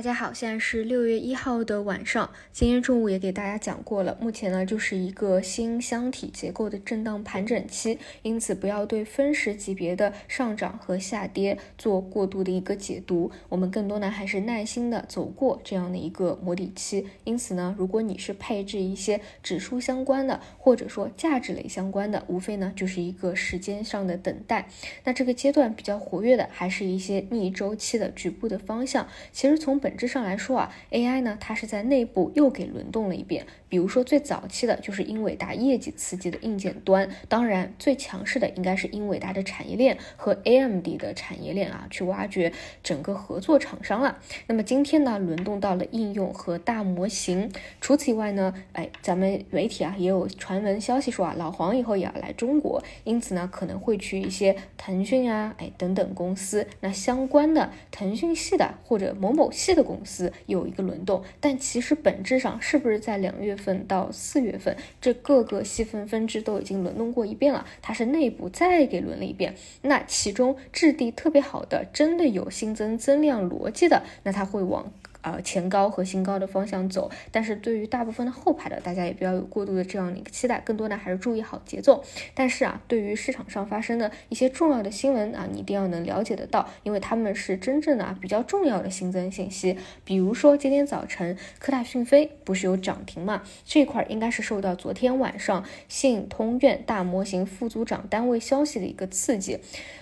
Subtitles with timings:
[0.00, 2.30] 大家好，现在是六月一号的晚上。
[2.52, 13.30] 今天中午也给大家讲过了，目前呢就是一个新箱体结构的震荡盘整期，因此不要对分时级别的上涨和下跌做过度的一个解读。
[13.50, 17.06] 我们更多呢还是耐心的走过这样的一个磨底期。
[17.24, 24.66] 因此呢，如果你是配置一些指数相关的，或者说价值类相关的，无非呢就是一个时间上的等待。
[25.04, 29.06] 那这个阶段比较活跃的，还是一些逆周期的局部的方向。
[29.30, 33.44] 其实从本本质上来说啊，AI 呢，它是在内部又给轮动了一遍。
[33.68, 42.52] 比如说最早期的就是英伟达业绩刺激的硬件端，当然最强势的应该是英伟达的产业链和 AMD 的产业链啊，去挖掘
[42.84, 44.18] 整个合作厂商了。
[44.46, 47.50] 那么今天呢，轮动到了应用和大模型。
[47.80, 63.50] 除此以外呢，哎，咱们媒体啊也有传闻消息说啊，老黄以后也要来中国，因此呢可能会去一些腾讯啊，哎等等公司，那相关的腾讯系的或者某某系的公司有一个轮动，但其实本质上是不是在两月？
[63.60, 69.54] 份到四月份，这各个细分分支都已经轮动过一遍了，它是内部再给轮了一遍。
[69.82, 74.90] 那其中质地特别好的，真的有新增增量逻辑的，那它会往。
[75.22, 82.02] 呃，前高和新高的方向走，但是对于大部分的后排的，大家也不要有过度的这样的一个期待，更多呢还是注意好节奏。
[82.34, 89.76] 但是啊，对于市场上发生的一些重要的新闻啊，你一定要能了解得到，因为他们是真正的啊比较重要的新增信息。
[90.04, 93.42] 比如说今天早晨科大讯飞不是有涨停嘛？
[93.64, 99.58] 这块应该是受到昨天晚上信通院大模型副组长单位消息的一个刺激。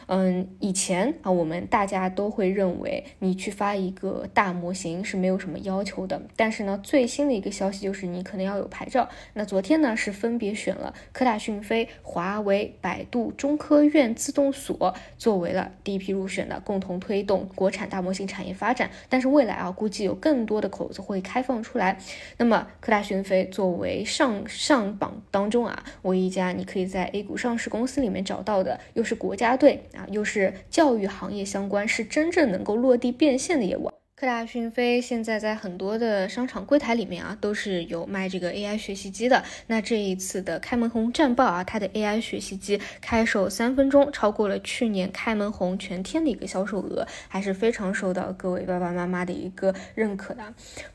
[0.07, 6.21] 嗯，以前啊，我们大家都会认为你去发一个大模型是没有什么要求的。
[6.37, 9.09] 但是呢，最新的一个消息就是你可能要有牌照。
[9.33, 18.91] 那昨天呢，是分别选了科大讯飞、华为、百度、中科院自动所作为了第一批入选的，共同推动国产大模型产业发展。
[19.09, 21.99] 但是未来啊，估计有更多的口子会开放出来。
[22.37, 29.87] 那么科大讯飞作为上上榜当中啊，唯一一家你可以在 A 股上市公司里面找到的，又是国家队。
[29.95, 33.91] 啊，又是教育行业相关，是真正能够落地变现的业务。
[34.19, 39.45] 科大讯飞现在在很多的商场柜台里面啊，都是有卖这个 AI 学习机的。
[39.69, 50.43] 那这一次的开门红战报啊，它的 AI 学习机开售三分钟，超过了去年开门红全天的一个销售额，还是非常受到各位爸爸妈妈的一个认可的。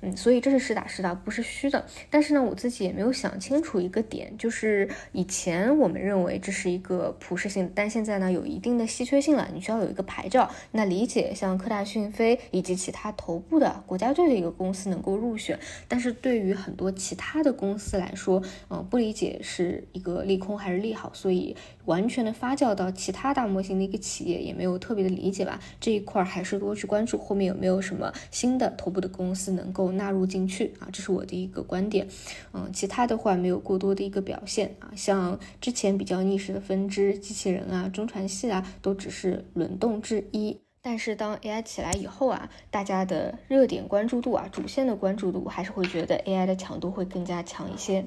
[0.01, 1.85] 嗯，所以这是实打实的，不是虚的。
[2.09, 10.51] 但是呢，我自己也没有想清楚一个点，就是以前我们认为这是一个普适性，但现在呢，有一定的稀缺性了，你需要有一个牌照。
[10.71, 13.12] 那理解像科大讯飞以及其他。
[13.17, 25.59] 头部的国家队的一个公司能够入选，但是对于很多其他的公司来说，嗯，不理解是一个利空还是利好，所以完全的发酵到其他大模型的一个企业也没有特别的理解吧。
[25.79, 32.07] 这一块还是多去关注后面有没有什么新的头部的公司能够纳入进去啊，这是我的一个观点。
[32.53, 40.62] 嗯，其他的话没有过多的一个表现啊，像之前比较逆势的分支机器人啊、中传系啊，都只是轮动之一。
[40.85, 48.05] 但是当 AI 起来以后啊，大家的热点关注度啊，主线的关注度还是会觉得 AI 的强度会更加强一些，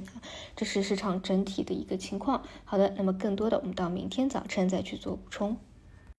[0.55, 2.43] 这是市场整体的一个情况。
[2.67, 5.57] 好的，那么更多的我们到明天早晨再去做补充。